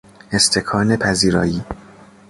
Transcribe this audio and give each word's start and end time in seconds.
استکان 0.31 0.95
پذیرایی 0.97 1.63